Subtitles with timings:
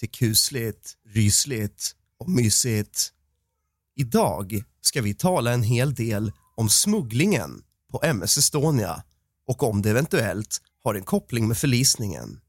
[0.00, 3.12] till kusligt, rysligt och mysigt.
[3.96, 9.02] Idag ska vi tala en hel del om smugglingen på MS Estonia
[9.46, 12.40] och om det eventuellt har en koppling med förlisningen.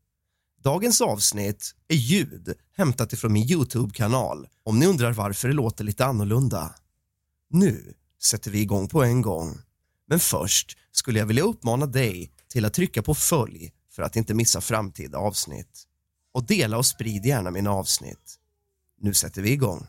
[0.64, 6.06] Dagens avsnitt är ljud hämtat ifrån min Youtube-kanal om ni undrar varför det låter lite
[6.06, 6.76] annorlunda.
[7.50, 9.58] Nu sätter vi igång på en gång.
[10.08, 14.34] Men först skulle jag vilja uppmana dig till att trycka på följ för att inte
[14.34, 15.88] missa framtida avsnitt.
[16.34, 18.38] Och dela och sprid gärna mina avsnitt.
[19.02, 19.88] Nu sätter vi igång.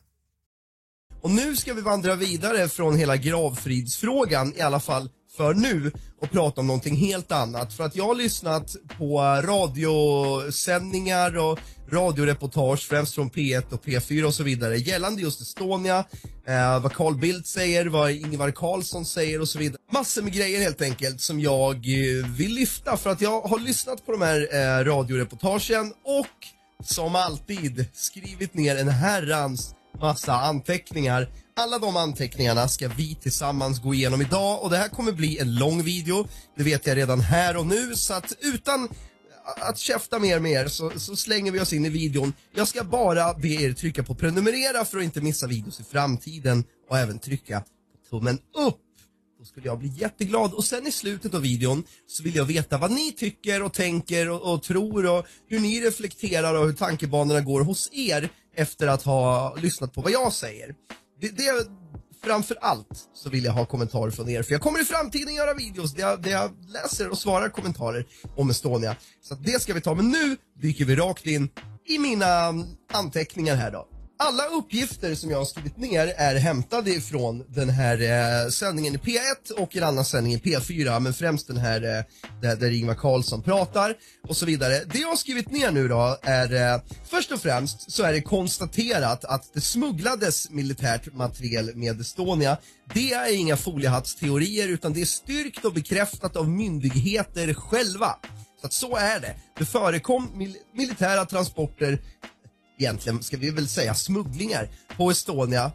[1.20, 6.30] Och nu ska vi vandra vidare från hela gravfridsfrågan, i alla fall för nu, och
[6.30, 7.72] prata om någonting helt annat.
[7.72, 11.58] För att jag har lyssnat på radiosändningar och
[11.90, 16.04] radioreportage, främst från P1 och P4 och så vidare, gällande just Estonia,
[16.46, 19.78] eh, vad Carl Bildt säger, vad Ingvar Carlsson säger och så vidare.
[19.92, 24.06] Massor med grejer helt enkelt som jag eh, vill lyfta för att jag har lyssnat
[24.06, 26.26] på de här eh, radioreportagen och
[26.84, 31.28] som alltid skrivit ner en herrans massa anteckningar.
[31.56, 35.54] Alla de anteckningarna ska vi tillsammans gå igenom idag och det här kommer bli en
[35.54, 36.28] lång video.
[36.56, 38.88] Det vet jag redan här och nu så att utan
[39.44, 42.32] att käfta mer med er så, så slänger vi oss in i videon.
[42.54, 46.64] Jag ska bara be er trycka på prenumerera för att inte missa videos i framtiden
[46.88, 48.38] och även trycka på tummen
[48.68, 48.78] upp.
[49.38, 52.78] Då skulle jag bli jätteglad och sen i slutet av videon så vill jag veta
[52.78, 57.40] vad ni tycker och tänker och, och tror och hur ni reflekterar och hur tankebanorna
[57.40, 60.74] går hos er efter att ha lyssnat på vad jag säger.
[61.20, 61.66] Det, det
[62.24, 65.54] framför allt så vill jag ha kommentarer från er, för jag kommer i framtiden göra
[65.54, 68.96] videos där jag, där jag läser och svarar kommentarer om Estonia.
[69.22, 71.48] Så det ska vi ta, men nu dyker vi rakt in
[71.86, 72.54] i mina
[72.92, 73.88] anteckningar här då.
[74.24, 78.98] Alla uppgifter som jag har skrivit ner är hämtade ifrån den här eh, sändningen i
[78.98, 82.04] P1 och en annan sändning i P4, men främst den här eh,
[82.42, 83.94] där, där Ingvar Carlsson pratar
[84.28, 84.80] och så vidare.
[84.92, 88.22] Det jag har skrivit ner nu då är eh, först och främst så är det
[88.22, 92.56] konstaterat att det smugglades militärt materiel med Estonia.
[92.94, 98.16] Det är inga foliehattsteorier utan det är styrkt och bekräftat av myndigheter själva.
[98.60, 99.34] Så att så är det.
[99.58, 101.98] Det förekom mil militära transporter
[102.82, 105.72] egentligen ska vi väl säga smugglingar på Estonia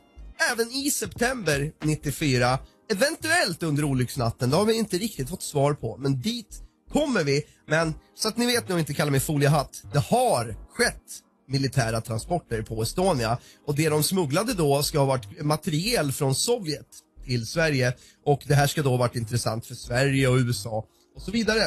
[0.51, 2.59] även i september 94.
[2.91, 6.61] Eventuellt under olycksnatten, det har vi inte riktigt fått svar på, men dit
[6.93, 7.43] kommer vi.
[7.67, 12.01] Men så att ni vet nu och inte kallar mig foliehatt, det har skett militära
[12.01, 16.87] transporter på Estonia och det de smugglade då ska ha varit materiel från Sovjet
[17.25, 17.93] till Sverige
[18.25, 21.61] och det här ska då ha varit intressant för Sverige och USA och så vidare.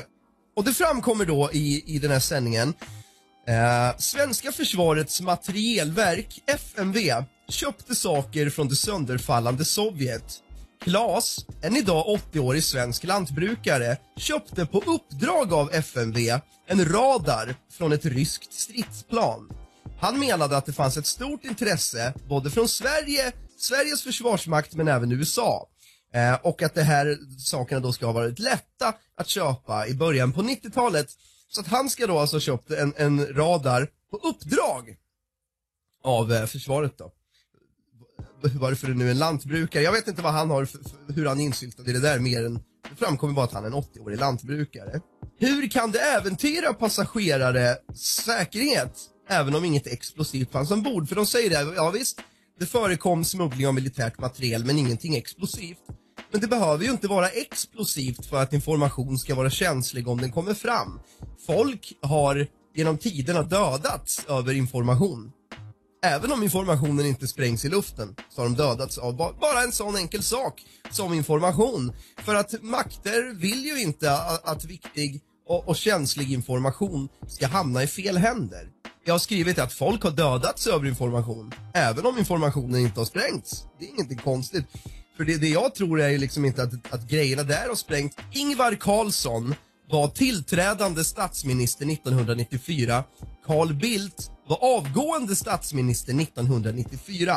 [0.57, 2.75] Och det framkommer då i, i den här sändningen
[3.51, 10.35] Eh, svenska försvarets materielverk, FMV, köpte saker från det sönderfallande Sovjet.
[10.83, 18.05] Klas, en idag 80-årig svensk lantbrukare, köpte på uppdrag av FMV en radar från ett
[18.05, 19.51] ryskt stridsplan.
[20.01, 25.13] Han menade att det fanns ett stort intresse både från Sverige, Sveriges försvarsmakt men även
[25.13, 25.67] USA.
[26.15, 30.33] Eh, och att de här sakerna då ska ha varit lätta att köpa i början
[30.33, 31.07] på 90-talet
[31.51, 34.97] så att han ska då alltså ha köpt en, en radar på uppdrag
[36.05, 37.13] av eh, försvaret då.
[38.61, 39.83] varför det nu är en lantbrukare.
[39.83, 42.19] Jag vet inte vad han har, för, för, hur han är insyltad i det där
[42.19, 42.55] mer än,
[42.91, 45.01] det framkommer bara att han är en 80-årig lantbrukare.
[45.39, 48.99] Hur kan det äventyra passagerare säkerhet,
[49.29, 51.09] även om inget explosivt fanns ombord?
[51.09, 52.21] För de säger det, ja visst,
[52.59, 55.79] det förekom smuggling av militärt materiel men ingenting explosivt.
[56.33, 60.33] Men det behöver ju inte vara explosivt för att information ska vara känslig om den
[60.33, 61.01] kommer fram.
[61.47, 65.33] Folk har genom tiderna dödats över information.
[66.05, 69.97] Även om informationen inte sprängs i luften så har de dödats av bara en sån
[69.97, 71.93] enkel sak som information.
[72.25, 74.13] För att makter vill ju inte
[74.45, 78.69] att viktig och, och känslig information ska hamna i fel händer.
[79.05, 83.65] Jag har skrivit att folk har dödats över information, även om informationen inte har sprängts.
[83.79, 84.65] Det är ingenting konstigt.
[85.21, 88.17] För det, det jag tror är ju liksom inte att, att grejerna där har sprängt.
[88.33, 89.55] Ingvar Carlsson
[89.91, 93.05] var tillträdande statsminister 1994.
[93.47, 97.37] Carl Bildt var avgående statsminister 1994.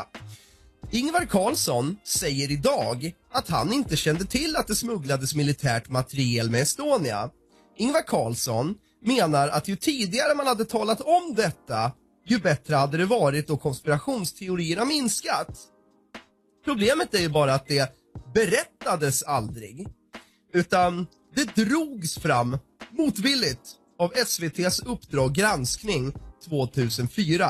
[0.91, 6.61] Ingvar Carlsson säger idag att han inte kände till att det smugglades militärt materiel med
[6.61, 7.29] Estonia.
[7.77, 8.75] Ingvar Carlsson
[9.05, 11.91] menar att ju tidigare man hade talat om detta,
[12.27, 15.69] ju bättre hade det varit och konspirationsteorierna minskat.
[16.65, 17.93] Problemet är ju bara att det
[18.33, 19.87] berättades aldrig.
[20.53, 22.57] Utan det drogs fram
[22.91, 23.61] motvilligt
[23.99, 26.13] av SVTs Uppdrag granskning
[26.49, 27.49] 2004.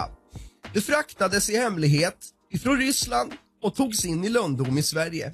[0.73, 2.17] Det fraktades i hemlighet
[2.51, 3.31] ifrån Ryssland
[3.61, 5.33] och togs in i lönndom i Sverige.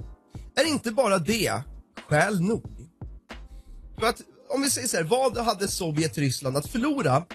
[0.55, 1.61] Är inte bara det
[2.07, 2.89] skäl nog?
[3.99, 7.25] För att om vi säger så här, vad hade Sovjet Ryssland att förlora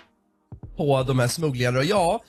[0.76, 1.82] på de här smugglingarna?
[1.82, 2.23] Ja,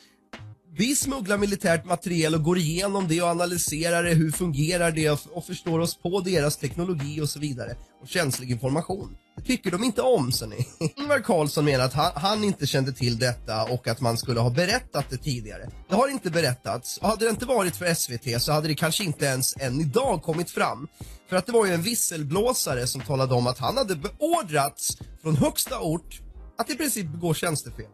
[0.78, 5.46] vi smugglar militärt materiel och går igenom det och analyserar det, hur fungerar det och
[5.46, 7.76] förstår oss på deras teknologi och så vidare.
[8.02, 9.18] Och känslig information.
[9.36, 10.68] Det tycker de inte om, så ni.
[10.96, 14.50] Ingvar Carlsson menar att han, han, inte kände till detta och att man skulle ha
[14.50, 15.70] berättat det tidigare.
[15.90, 19.04] Det har inte berättats och hade det inte varit för SVT så hade det kanske
[19.04, 20.88] inte ens än idag kommit fram.
[21.30, 25.36] För att det var ju en visselblåsare som talade om att han hade beordrats från
[25.36, 26.22] högsta ort
[26.58, 27.86] att i princip begå tjänstefel.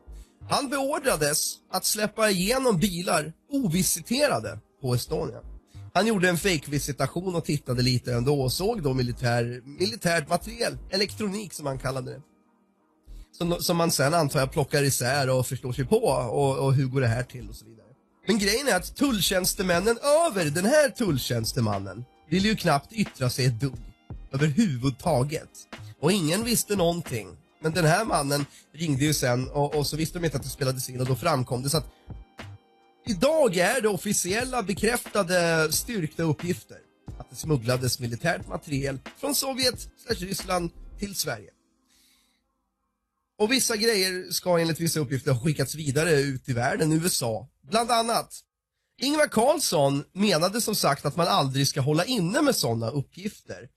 [0.51, 5.39] Han beordrades att släppa igenom bilar ovisiterade på Estonia.
[5.93, 11.53] Han gjorde en fake-visitation och tittade lite ändå och såg då militär, militärt materiel, elektronik
[11.53, 12.21] som han kallade det.
[13.37, 16.85] Som, som man sen antar jag plockar isär och förstår sig på och, och hur
[16.85, 17.87] går det här till och så vidare.
[18.27, 19.97] Men grejen är att tulltjänstemännen
[20.27, 23.79] över den här tulltjänstemannen ville ju knappt yttra sig ett dugg
[24.31, 25.49] överhuvudtaget.
[26.01, 27.27] Och ingen visste någonting
[27.61, 30.49] men den här mannen ringde ju sen och, och så visste de inte att det
[30.49, 31.89] spelades in och då framkom det så att
[33.05, 36.77] idag är det officiella bekräftade styrkta uppgifter
[37.17, 41.49] att det smugglades militärt materiel från Sovjet, Ryssland till Sverige.
[43.37, 47.91] Och vissa grejer ska enligt vissa uppgifter ha skickats vidare ut i världen, USA, bland
[47.91, 48.39] annat.
[49.01, 53.69] Ingvar Carlsson menade som sagt att man aldrig ska hålla inne med sådana uppgifter.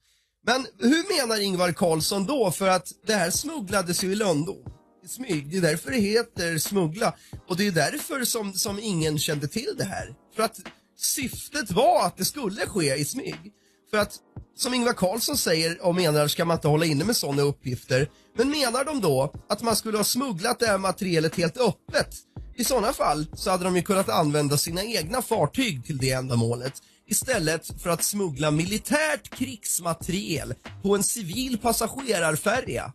[0.47, 2.51] Men hur menar Ingvar Carlsson då?
[2.51, 4.65] För att det här smugglades ju i lönndom.
[5.05, 5.51] I smyg.
[5.51, 7.15] Det är därför det heter smuggla.
[7.49, 10.15] Och det är därför som, som ingen kände till det här.
[10.37, 10.61] För att
[10.99, 13.53] syftet var att det skulle ske i smyg.
[13.91, 14.17] För att,
[14.57, 18.11] som Ingvar Carlsson säger och menar, ska man inte hålla inne med sådana uppgifter.
[18.37, 22.15] Men menar de då att man skulle ha smugglat det här materialet helt öppet?
[22.57, 26.73] I sådana fall så hade de ju kunnat använda sina egna fartyg till det ändamålet
[27.07, 32.93] istället för att smuggla militärt krigsmateriel på en civil passagerarfärja.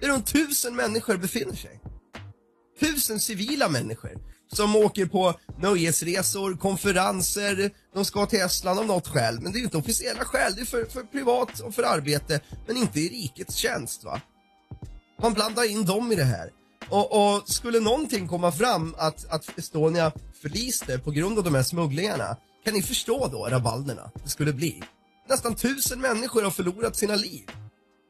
[0.00, 1.80] Där runt tusen människor befinner sig.
[2.80, 4.18] Tusen civila människor
[4.52, 9.40] som åker på nöjesresor, konferenser, de ska till Estland av något skäl.
[9.40, 12.76] Men det är inte officiella skäl, det är för, för privat och för arbete, men
[12.76, 14.04] inte i rikets tjänst.
[14.04, 14.20] va?
[15.22, 16.50] Man blandar in dem i det här.
[16.88, 20.12] Och, och skulle någonting komma fram att, att Estonia
[20.42, 24.82] förliste på grund av de här smugglingarna, kan ni förstå då rabalderna det skulle bli?
[25.28, 27.50] Nästan tusen människor har förlorat sina liv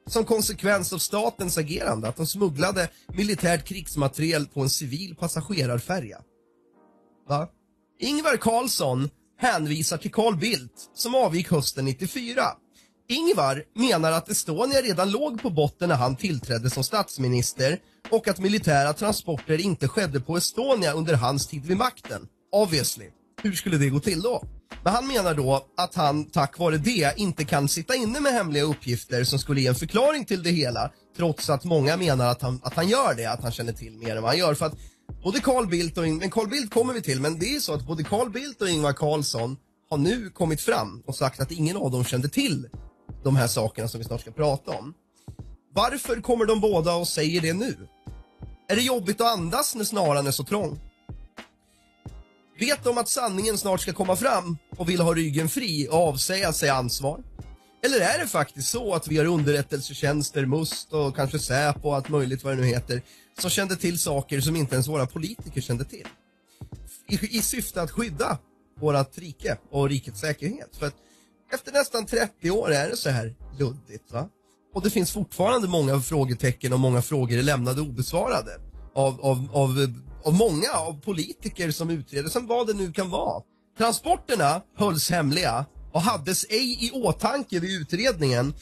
[0.06, 6.18] som konsekvens av statens agerande att de smugglade militärt krigsmateriel på en civil passagerarfärja.
[7.28, 7.48] Va?
[7.98, 12.42] Ingvar Carlsson hänvisar till Carl Bildt som avgick hösten 94.
[13.08, 17.78] Ingvar menar att Estonia redan låg på botten när han tillträdde som statsminister
[18.10, 22.28] och att militära transporter inte skedde på Estonia under hans tid vid makten.
[22.52, 23.10] Obviously.
[23.42, 24.44] Hur skulle det gå till då?
[24.84, 28.62] Men han menar då att han tack vare det inte kan sitta inne med hemliga
[28.62, 32.60] uppgifter som skulle ge en förklaring till det hela trots att många menar att han,
[32.64, 34.54] att han gör det, att han känner till mer än vad han gör.
[34.54, 34.74] För att
[35.22, 37.86] både Carl Bildt och men Carl Bildt kommer vi till, men det är så att
[37.86, 39.56] både Carl Bildt och Ingvar Carlsson
[39.90, 42.68] har nu kommit fram och sagt att ingen av dem kände till
[43.24, 44.94] de här sakerna som vi snart ska prata om.
[45.74, 47.76] Varför kommer de båda och säger det nu?
[48.68, 50.89] Är det jobbigt att andas när snaran är så trång?
[52.60, 56.52] Vet de att sanningen snart ska komma fram och vill ha ryggen fri och avsäga
[56.52, 57.20] sig ansvar?
[57.84, 62.08] Eller är det faktiskt så att vi har underrättelsetjänster, MUST och kanske Säpo och allt
[62.08, 63.02] möjligt vad det nu heter,
[63.38, 66.06] som kände till saker som inte ens våra politiker kände till?
[67.08, 68.38] I, i syfte att skydda
[68.80, 70.76] vårat rike och rikets säkerhet.
[70.76, 70.94] För att
[71.54, 74.12] efter nästan 30 år är det så här luddigt.
[74.12, 74.28] Va?
[74.74, 78.50] Och det finns fortfarande många frågetecken och många frågor är lämnade obesvarade
[78.94, 83.42] av, av, av, av många av politiker som utreder, som vad det nu kan vara.
[83.78, 88.54] Transporterna hölls hemliga och hades ej i åtanke vid utredningen.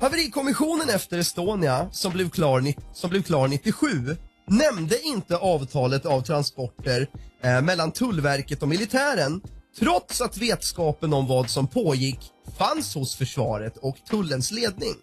[0.00, 7.06] Haverikommissionen efter Estonia, som blev klar, som blev klar 97, nämnde inte avtalet av transporter
[7.42, 9.40] eh, mellan Tullverket och militären
[9.78, 12.18] trots att vetskapen om vad som pågick
[12.58, 14.94] fanns hos försvaret och tullens ledning.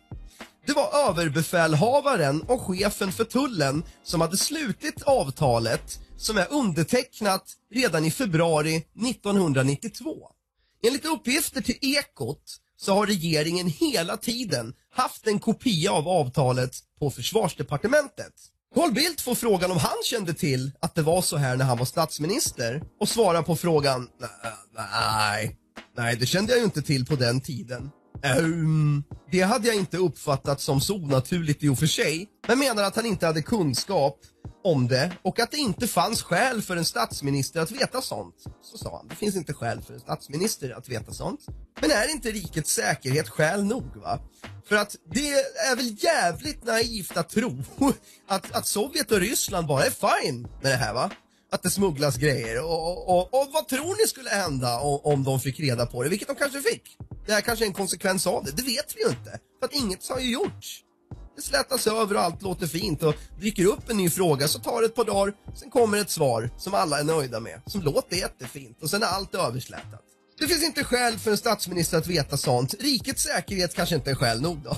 [0.69, 8.05] Det var överbefälhavaren och chefen för tullen som hade slutit avtalet som är undertecknat redan
[8.05, 10.15] i februari 1992.
[10.87, 12.43] Enligt uppgifter till Ekot
[12.77, 18.33] så har regeringen hela tiden haft en kopia av avtalet på försvarsdepartementet.
[18.75, 21.77] Carl Bildt får frågan om han kände till att det var så här när han
[21.77, 24.07] var statsminister och svarar på frågan
[24.75, 25.57] nej,
[25.97, 27.91] nej det kände jag ju inte till på den tiden.
[28.23, 32.83] Um, det hade jag inte uppfattat som så onaturligt i och för sig, men menar
[32.83, 34.19] att han inte hade kunskap
[34.63, 38.35] om det och att det inte fanns skäl för en statsminister att veta sånt.
[38.61, 41.45] Så sa han, det finns inte skäl för en statsminister att veta sånt.
[41.81, 44.19] Men är inte rikets säkerhet skäl nog va?
[44.65, 45.29] För att det
[45.71, 47.63] är väl jävligt naivt att tro
[48.27, 51.11] att, att Sovjet och Ryssland bara är fine med det här va?
[51.51, 55.23] Att det smugglas grejer och, och, och, och vad tror ni skulle hända om, om
[55.23, 56.09] de fick reda på det?
[56.09, 56.97] Vilket de kanske fick.
[57.25, 59.39] Det här kanske är en konsekvens av det, det vet vi ju inte.
[59.59, 60.83] För att inget har ju gjorts.
[61.35, 64.81] Det slätas över och allt låter fint och dyker upp en ny fråga så tar
[64.81, 68.17] det ett par dagar, sen kommer ett svar som alla är nöjda med, som låter
[68.17, 70.01] jättefint och sen är allt överslätat.
[70.39, 72.75] Det finns inte skäl för en statsminister att veta sånt.
[72.79, 74.77] Rikets säkerhet kanske inte är skäl nog då.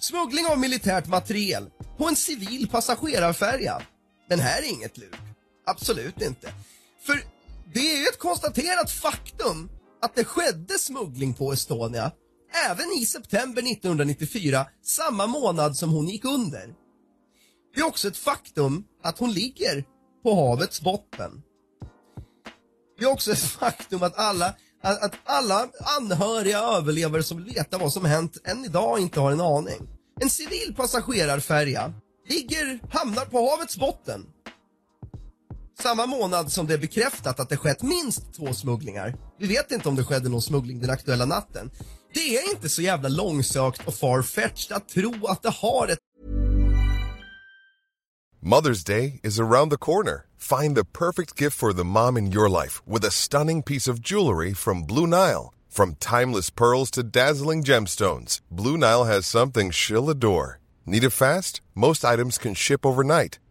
[0.00, 3.82] Smuggling av militärt materiel på en civil passagerarfärja.
[4.28, 5.27] Den här är inget lurt.
[5.68, 6.52] Absolut inte.
[7.06, 7.20] För
[7.74, 9.70] det är ju ett konstaterat faktum
[10.02, 12.12] att det skedde smuggling på Estonia
[12.70, 16.74] även i september 1994, samma månad som hon gick under.
[17.74, 19.84] Det är också ett faktum att hon ligger
[20.22, 21.42] på havets botten.
[22.98, 27.92] Det är också ett faktum att alla, att alla anhöriga överlevare som vill veta vad
[27.92, 29.88] som hänt än idag inte har en aning.
[30.20, 31.92] En civil passagerarfärja
[32.28, 34.26] ligger, hamnar på havets botten
[35.82, 39.14] samma månad som det är bekräftat att det skett minst två smugglingar.
[39.38, 41.70] Vi vet inte om det skedde någon smuggling den aktuella natten.
[42.14, 45.98] Det är inte så jävla långsökt och farfetched att tro att det har ett...
[48.42, 50.26] Mother's Day is around the corner.
[50.38, 53.98] Find the perfect gift for the mom in your life with a stunning piece of
[54.00, 55.52] jewelry from Blue Nile.
[55.68, 60.60] From timeless pearls to dazzling gemstones, Blue Nile has something she'll adore.
[60.86, 61.60] Need it fast?
[61.74, 63.38] Most items can ship overnight.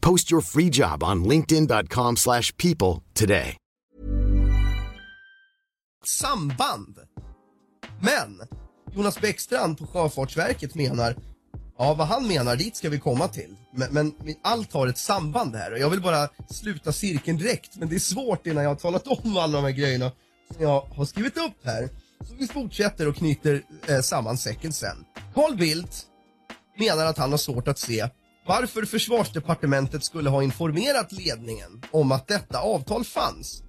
[0.00, 3.56] Post your free job on linkedin.com slash people today.
[6.04, 6.98] Samband.
[8.00, 8.40] Men
[8.92, 11.16] Jonas Bäckstrand på Sjöfartsverket menar
[11.80, 13.56] Ja, vad han menar, dit ska vi komma till.
[13.72, 17.76] Men, men allt har ett samband här och jag vill bara sluta cirkeln direkt.
[17.76, 20.12] Men det är svårt innan jag har talat om alla de här grejerna
[20.54, 21.88] som jag har skrivit upp här.
[22.28, 25.04] Så vi fortsätter och knyter eh, samman säcken sen.
[25.34, 26.06] Carl Bildt
[26.78, 28.08] menar att han har svårt att se
[28.50, 33.62] varför försvarsdepartementet skulle ha informerat ledningen om att detta avtal fanns.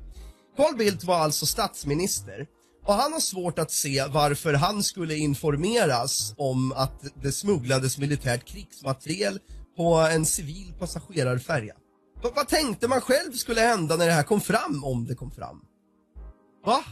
[0.57, 2.47] Carl Bildt var alltså statsminister
[2.85, 8.45] och han har svårt att se varför han skulle informeras om att det smugglades militärt
[8.45, 9.39] krigsmateriel
[9.77, 11.73] på en civil passagerarfärja.
[12.23, 15.31] V vad tänkte man själv skulle hända när det här kom fram, om det kom
[15.31, 15.61] fram?
[16.65, 16.83] Va?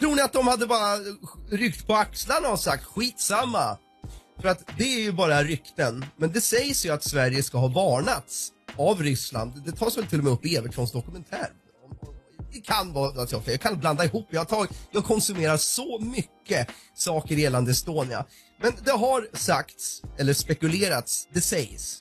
[0.00, 0.96] Tror ni att de hade bara
[1.50, 3.78] ryckt på axlarna och sagt skitsamma?
[4.40, 7.68] För att det är ju bara rykten, men det sägs ju att Sverige ska ha
[7.68, 9.62] varnats av Ryssland.
[9.64, 11.52] Det tas väl till och med upp i Evertssons dokumentär.
[12.52, 14.26] Det kan vara att jag Jag kan blanda ihop.
[14.30, 18.26] Jag, tar, jag konsumerar så mycket saker gällande Estonia.
[18.62, 22.00] Men det har sagts, eller spekulerats, det sägs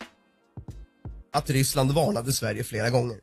[1.34, 3.20] att Ryssland varnade Sverige flera gånger.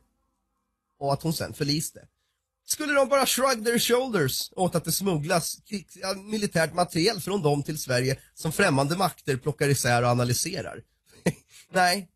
[0.99, 1.99] Och att hon sen förliste.
[2.71, 5.57] Skulle de bara shrug their shoulders åt att det smugglas
[6.31, 10.81] militärt materiel från dem till Sverige som främmande makter plockar isär och analyserar?
[11.73, 12.09] Nej.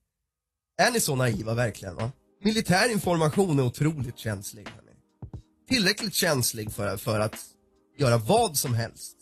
[0.77, 1.95] Är ni så naiva verkligen?
[1.95, 2.11] Va?
[2.43, 4.67] Militär information är otroligt känslig.
[5.69, 7.35] Tillräckligt känslig för, för att
[7.97, 9.17] göra vad som helst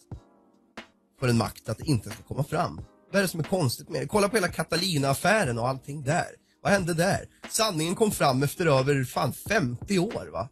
[1.19, 2.81] för en makt att det inte ska komma fram.
[3.11, 4.07] Vad är det som är konstigt med det?
[4.07, 6.29] Kolla på hela Catalina-affären och allting där.
[6.63, 7.25] Vad hände där?
[7.49, 10.49] Sanningen kom fram efter över fan 50 år va?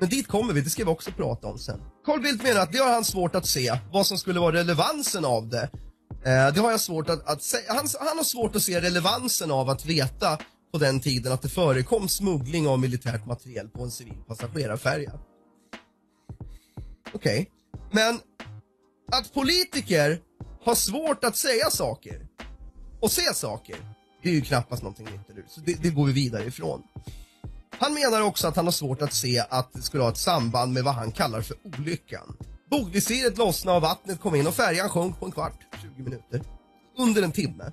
[0.00, 1.80] Men dit kommer vi, det ska vi också prata om sen.
[2.04, 5.24] Carl Bildt menar att det har han svårt att se, vad som skulle vara relevansen
[5.24, 5.70] av det.
[6.24, 7.72] Eh, det har jag svårt att, att säga.
[7.72, 10.38] Han, han har svårt att se relevansen av att veta
[10.72, 15.12] på den tiden att det förekom smuggling av militärt materiel på en civil passagerarfärja.
[17.12, 17.46] Okej, okay.
[17.90, 18.20] men
[19.12, 20.20] att politiker
[20.64, 22.26] har svårt att säga saker
[23.00, 23.76] och se saker,
[24.22, 25.50] det är ju knappast någonting nytt.
[25.50, 26.82] Så det, det går vi vidare ifrån.
[27.70, 30.72] Han menar också att han har svårt att se att det skulle ha ett samband
[30.72, 32.36] med vad han kallar för olyckan.
[32.70, 36.42] Bogvisiret lossnade och vattnet kom in och färjan sjönk på en kvart, 20 minuter.
[36.98, 37.70] Under en timme.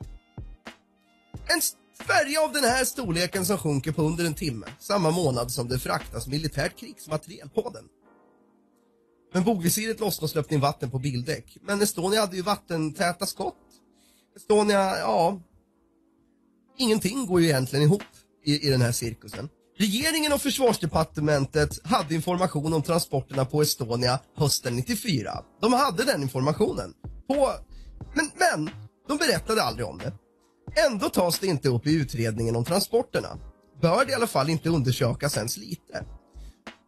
[1.48, 1.62] En
[2.08, 5.80] färja av den här storleken som sjunker på under en timme, samma månad som det
[5.80, 7.86] fraktas militärt krigsmateriel på den.
[9.34, 11.58] Men bogvisiret lossnade och släppte in vatten på bildäck.
[11.62, 13.56] Men Estonia hade ju vattentäta skott.
[14.36, 15.42] Estonia, ja...
[16.78, 18.04] Ingenting går ju egentligen ihop
[18.44, 19.50] i, i den här cirkusen.
[19.80, 25.44] Regeringen och försvarsdepartementet hade information om transporterna på Estonia hösten 94.
[25.62, 26.94] De hade den informationen.
[27.28, 27.50] På...
[28.14, 28.70] Men, men,
[29.08, 30.14] de berättade aldrig om det.
[30.88, 33.38] Ändå tas det inte upp i utredningen om transporterna.
[33.82, 36.06] Bör det i alla fall inte undersökas ens lite.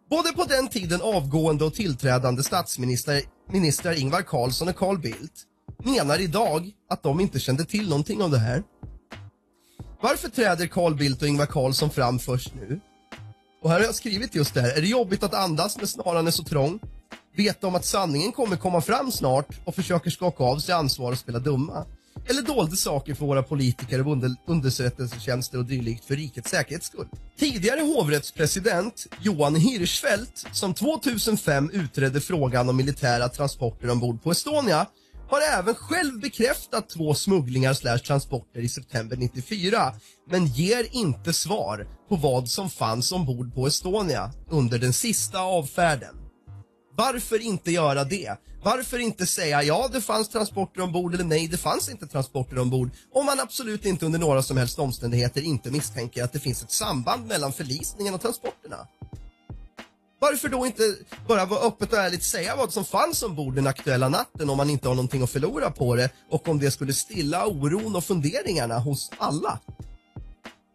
[0.10, 3.22] Både på den tiden avgående och tillträdande statsminister
[3.52, 5.44] ministrar Ingvar Carlsson och Carl Bildt
[5.84, 8.64] menar idag att de inte kände till någonting om det här.
[10.02, 12.80] Varför träder Carl Bildt och Ingvar Carlsson fram först nu?
[13.62, 14.78] Och här har jag skrivit just det här.
[14.78, 16.80] Är det jobbigt att andas när snaran är så trång?
[17.36, 21.18] Veta om att sanningen kommer komma fram snart och försöker skaka av sig ansvar och
[21.18, 21.86] spela dumma?
[22.30, 27.08] Eller dolde saker för våra politiker och under, underrättelsetjänster och dylikt för rikets säkerhets skull?
[27.40, 34.86] Tidigare hovrättspresident Johan Hirschfeldt, som 2005 utredde frågan om militära transporter ombord på Estonia,
[35.30, 39.94] har även själv bekräftat två smugglingar slash transporter i september 94
[40.30, 46.16] men ger inte svar på vad som fanns ombord på Estonia under den sista avfärden.
[46.98, 48.38] Varför inte göra det?
[48.64, 52.90] Varför inte säga ja, det fanns transporter ombord eller nej, det fanns inte transporter ombord
[53.14, 56.72] om man absolut inte under några som helst omständigheter inte misstänker att det finns ett
[56.72, 58.88] samband mellan förlisningen och transporterna?
[60.20, 60.96] Varför då inte
[61.28, 64.70] bara vara öppet och ärligt säga vad som fanns ombord den aktuella natten om man
[64.70, 68.80] inte har någonting att förlora på det och om det skulle stilla oron och funderingarna
[68.80, 69.60] hos alla?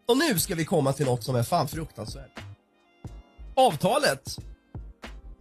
[0.09, 2.39] Och nu ska vi komma till något som är fan fruktansvärt.
[3.57, 4.37] Avtalet,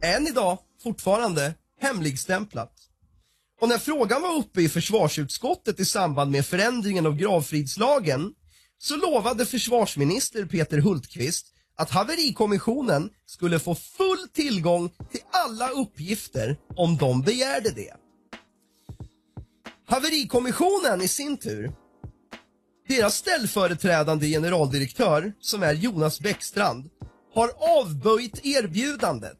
[0.01, 2.73] än idag, fortfarande hemligstämplat.
[3.61, 8.33] Och när frågan var uppe i försvarsutskottet i samband med förändringen av gravfridslagen
[8.77, 16.97] så lovade försvarsminister Peter Hultqvist att haverikommissionen skulle få full tillgång till alla uppgifter om
[16.97, 17.93] de begärde det.
[19.87, 21.71] Haverikommissionen i sin tur,
[22.87, 26.89] deras ställföreträdande generaldirektör som är Jonas Bäckstrand
[27.33, 29.39] har avböjt erbjudandet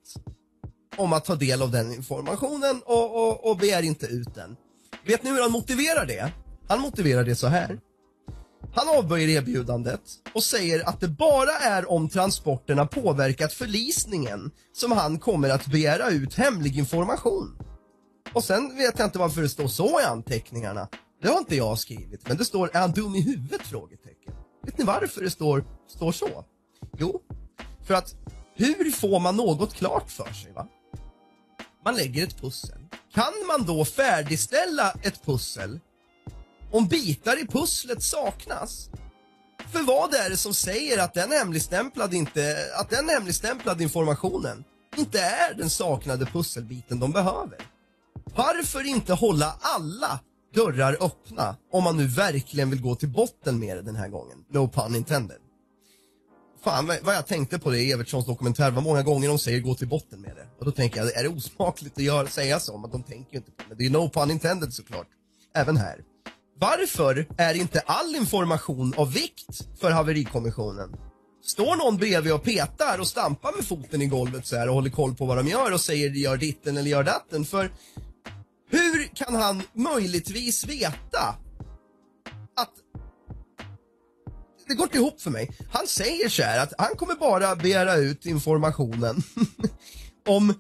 [0.98, 4.56] om att ta del av den informationen och, och, och begär inte ut den.
[5.06, 6.32] Vet ni hur han motiverar det?
[6.68, 7.80] Han motiverar det så här.
[8.76, 10.02] Han avböjer erbjudandet
[10.34, 16.10] och säger att det bara är om transporterna påverkat förlisningen som han kommer att begära
[16.10, 17.58] ut hemlig information.
[18.34, 20.88] Och sen vet jag inte varför det står så i anteckningarna.
[21.22, 24.34] Det har inte jag skrivit, men det står “Är han dum i huvudet?” frågetecken.
[24.66, 26.46] Vet ni varför det står, står så?
[26.98, 27.22] Jo,
[27.88, 28.16] för att
[28.56, 30.54] hur får man något klart för sig?
[30.54, 30.68] va?
[31.86, 32.80] Man lägger ett pussel.
[33.14, 35.80] Kan man då färdigställa ett pussel
[36.74, 38.90] om bitar i pusslet saknas?
[39.72, 44.64] För vad är det som säger att den hemligstämplade, inte, att den hemligstämplade informationen
[44.98, 47.58] inte är den saknade pusselbiten de behöver?
[48.36, 50.20] Varför inte hålla alla
[50.54, 54.38] dörrar öppna om man nu verkligen vill gå till botten med det den här gången?
[54.52, 55.38] No pun intended.
[56.64, 59.76] Fan vad jag tänkte på det i Evertssons dokumentär, vad många gånger de säger gå
[59.76, 60.48] till botten med det.
[60.60, 62.78] Och då tänker jag, är det osmakligt att göra, säga så?
[62.78, 63.76] Men de tänker ju inte på det.
[63.76, 65.08] Det är no pun intended såklart.
[65.56, 66.04] Även här.
[66.60, 70.90] Varför är inte all information av vikt för haverikommissionen?
[71.44, 74.90] Står någon bredvid och petar och stampar med foten i golvet så här och håller
[74.90, 77.46] koll på vad de gör och säger gör ditten eller gör datten?
[77.46, 77.72] För
[78.70, 81.36] hur kan han möjligtvis veta
[82.56, 82.74] att
[84.68, 85.52] det går inte ihop för mig.
[85.72, 89.24] Han säger så här att han kommer bara begära ut informationen
[90.28, 90.54] om,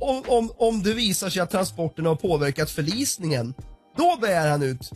[0.00, 3.54] om, om, om det visar sig att transporten har påverkat förlisningen.
[3.96, 4.92] Då begär han ut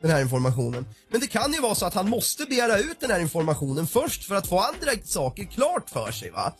[0.00, 0.86] den här informationen.
[1.10, 4.24] Men det kan ju vara så att han måste begära ut den här informationen först
[4.24, 6.52] för att få andra saker klart för sig va.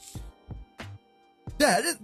[1.59, 1.94] Det här är,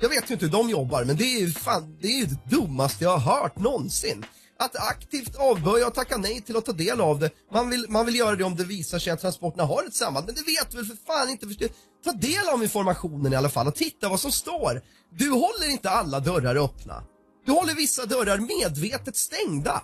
[0.00, 2.26] jag vet ju inte hur de jobbar men det är ju fan, det är ju
[2.26, 4.24] det dummaste jag har hört någonsin.
[4.58, 7.30] Att aktivt avböja och tacka nej till att ta del av det.
[7.52, 10.26] Man vill, man vill göra det om det visar sig att transporterna har ett samband.
[10.26, 11.46] Men det vet väl för fan inte.
[11.46, 11.68] För,
[12.04, 14.82] ta del av informationen i alla fall och titta vad som står.
[15.10, 17.04] Du håller inte alla dörrar öppna.
[17.46, 19.82] Du håller vissa dörrar medvetet stängda.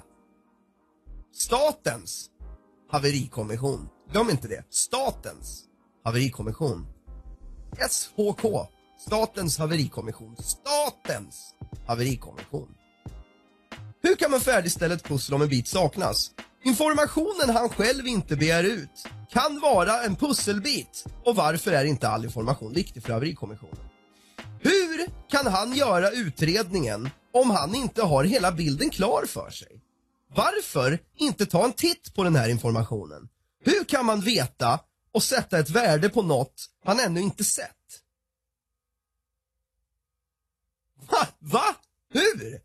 [1.35, 2.31] Statens
[2.90, 3.88] haverikommission.
[4.12, 4.64] Glöm inte det.
[4.71, 5.64] Statens
[6.05, 6.87] haverikommission.
[7.90, 8.68] SHK.
[9.07, 10.37] Statens haverikommission.
[10.37, 11.55] Statens
[11.87, 12.68] haverikommission.
[14.03, 16.31] Hur kan man färdigställa ett pussel om en bit saknas?
[16.64, 21.05] Informationen han själv inte begär ut kan vara en pusselbit.
[21.25, 23.77] Och varför är inte all information viktig för haverikommissionen?
[24.61, 29.82] Hur kan han göra utredningen om han inte har hela bilden klar för sig?
[30.35, 33.29] Varför inte ta en titt på den här informationen?
[33.64, 34.81] Hur kan man veta
[35.12, 36.55] och sätta ett värde på något
[36.87, 37.68] man ännu inte sett?
[41.11, 41.29] Va?
[41.38, 41.77] Va?
[42.12, 42.61] Hur?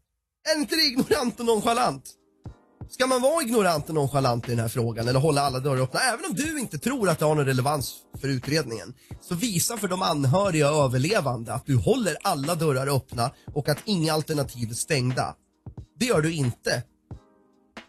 [0.50, 2.14] Är inte det ignorant och nonchalant?
[2.90, 6.00] Ska man vara ignorant och nonchalant i den här frågan eller hålla alla dörrar öppna?
[6.00, 9.88] Även om du inte tror att det har någon relevans för utredningen, så visa för
[9.88, 14.74] de anhöriga och överlevande att du håller alla dörrar öppna och att inga alternativ är
[14.74, 15.36] stängda.
[16.00, 16.84] Det gör du inte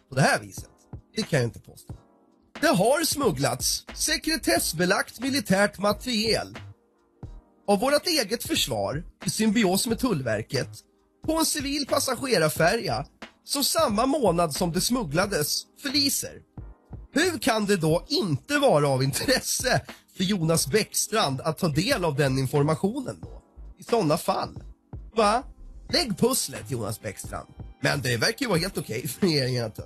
[0.09, 0.69] på det här viset.
[1.15, 1.93] Det kan jag inte påstå.
[2.61, 6.57] Det har smugglats sekretessbelagt militärt materiel
[7.67, 10.69] av vårt eget försvar i symbios med Tullverket
[11.25, 13.05] på en civil passagerarfärja
[13.43, 16.41] som samma månad som det smugglades förliser.
[17.11, 19.81] Hur kan det då inte vara av intresse
[20.17, 23.41] för Jonas Bäckstrand att ta del av den informationen då?
[23.77, 24.63] I sådana fall.
[25.15, 25.43] Va?
[25.89, 27.47] Lägg pusslet Jonas Bäckstrand.
[27.79, 29.79] Men det verkar ju vara helt okej okay för regeringen att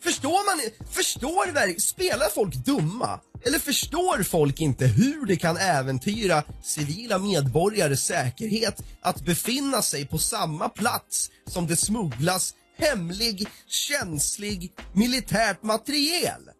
[0.00, 3.20] Förstår man, förstår spelar folk dumma?
[3.44, 10.18] Eller förstår folk inte hur det kan äventyra civila medborgares säkerhet att befinna sig på
[10.18, 16.50] samma plats som det smugglas hemlig, känslig, militärt materiel?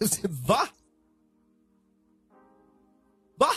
[0.22, 0.68] Va?
[3.38, 3.50] Va?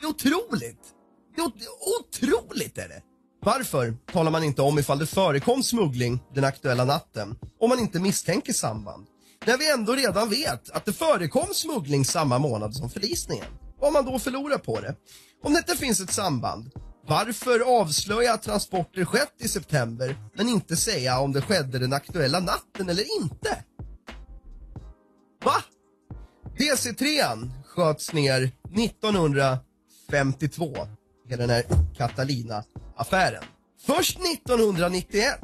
[0.00, 0.94] Det är otroligt!
[1.36, 1.52] Det är
[2.00, 3.02] otroligt är det!
[3.44, 8.00] Varför talar man inte om ifall det förekom smuggling den aktuella natten om man inte
[8.00, 9.06] misstänker samband?
[9.46, 13.46] När vi ändå redan vet att det förekom smuggling samma månad som förlisningen.
[13.80, 14.96] Vad man då förlorar på det?
[15.42, 16.70] Om det inte finns ett samband,
[17.06, 22.40] varför avslöja att transporter skett i september men inte säga om det skedde den aktuella
[22.40, 23.64] natten eller inte?
[25.44, 25.62] Va?
[26.58, 30.74] DC-3 sköts ner 1952.
[31.28, 31.64] Hela den här
[33.02, 33.44] affären.
[33.86, 35.40] Först 1991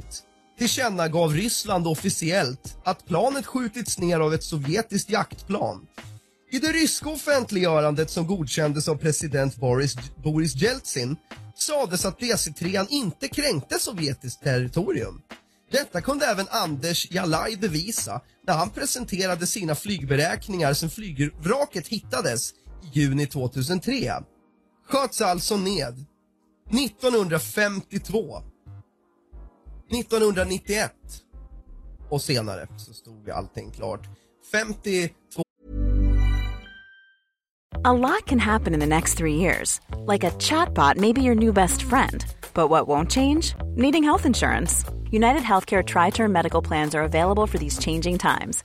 [0.58, 5.86] tillkännagav Ryssland officiellt att planet skjutits ner av ett sovjetiskt jaktplan.
[6.50, 11.16] I det ryska offentliggörandet som godkändes av president Boris, Boris Jeltsin
[11.54, 15.22] sades att DC-3 inte kränkte sovjetiskt territorium.
[15.70, 23.00] Detta kunde även Anders Jalaj bevisa när han presenterade sina flygberäkningar sen flygvraket hittades i
[23.00, 24.12] juni 2003.
[24.88, 26.04] Sköts alltså ned
[26.70, 28.42] 1952
[29.90, 30.92] 1991
[32.08, 34.08] och senare så stod allting klart.
[34.52, 35.42] 52
[37.84, 39.80] A lot can happen in the next three years.
[40.06, 42.24] Like a chatbot may be your new best friend.
[42.54, 43.54] But what won't change?
[43.76, 44.84] Needing health insurance.
[45.10, 48.64] United Healthcare Tri Term Medical Plans are available for these changing times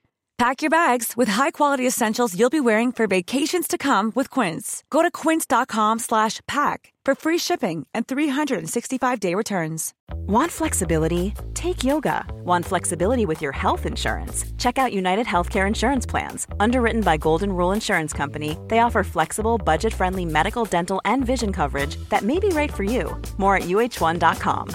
[0.41, 4.83] Pack your bags with high-quality essentials you'll be wearing for vacations to come with Quince.
[4.89, 9.93] Go to quince.com/pack for free shipping and 365-day returns.
[10.27, 11.35] Want flexibility?
[11.53, 12.25] Take yoga.
[12.43, 14.43] Want flexibility with your health insurance?
[14.57, 16.47] Check out United Healthcare Insurance Plans.
[16.59, 21.53] Underwritten by Golden Rule Insurance Company, they offer flexible, budget friendly medical, dental, and vision
[21.53, 23.15] coverage that may be right for you.
[23.37, 24.69] More at uh1.com.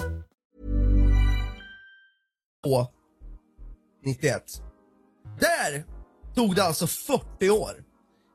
[4.05, 4.66] 91.
[5.39, 5.83] Där
[6.35, 7.83] tog det alltså 40 år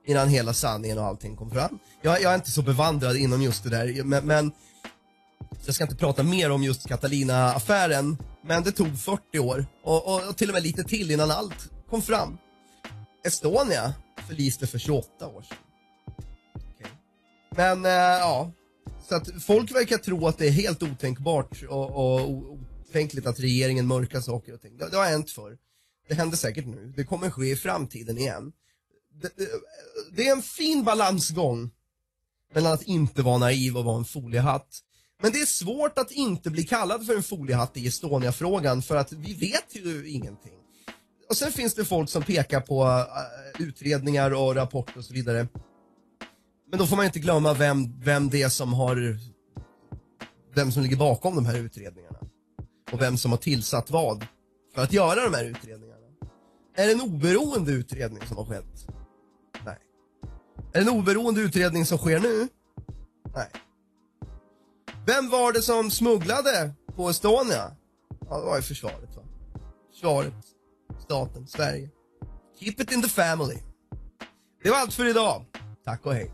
[0.06, 1.78] innan hela sanningen och allting kom fram.
[2.02, 4.52] Jag, jag är inte så bevandrad inom just det där, men, men
[5.66, 10.28] jag ska inte prata mer om just Catalina-affären, men det tog 40 år och, och,
[10.28, 12.38] och till och med lite till innan allt kom fram.
[13.24, 13.94] Estonia
[14.28, 15.56] förliste för 28 år sedan.
[16.74, 16.90] Okay.
[17.50, 18.52] Men, eh, ja.
[19.08, 22.30] Så att folk verkar tro att det är helt otänkbart och, och
[22.88, 24.76] otänkligt att regeringen mörkar saker och ting.
[24.76, 25.56] Det, det har hänt förr.
[26.08, 26.92] Det händer säkert nu.
[26.96, 28.52] Det kommer ske i framtiden igen.
[29.22, 29.48] Det, det,
[30.16, 31.70] det är en fin balansgång
[32.54, 34.80] mellan att inte vara naiv och vara en foliehatt.
[35.22, 39.12] Men det är svårt att inte bli kallad för en foliehatt i Estonia-frågan för att
[39.12, 40.52] vi vet ju ingenting.
[41.28, 45.48] Och sen finns det folk som pekar på äh, utredningar och rapporter och så vidare.
[46.70, 49.18] Men då får man inte glömma vem, vem det är som har
[50.54, 52.18] vem som ligger bakom de här utredningarna.
[52.92, 54.26] Och vem som har tillsatt vad
[54.74, 55.91] för att göra de här utredningarna.
[56.74, 58.86] Är det en oberoende utredning som har skett?
[59.64, 59.78] Nej.
[60.72, 62.48] Är det en oberoende utredning som sker nu?
[63.34, 63.50] Nej.
[65.06, 67.76] Vem var det som smugglade på Estonia?
[68.28, 69.22] Ja, det var ju försvaret va?
[69.92, 70.34] Försvaret,
[70.98, 71.90] staten, Sverige.
[72.58, 73.58] Keep it in the family.
[74.62, 75.44] Det var allt för idag.
[75.84, 76.32] Tack och hej.